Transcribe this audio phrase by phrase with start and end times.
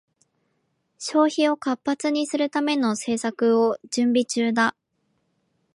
[0.97, 4.75] 消費を活発にするための施策を準備中だ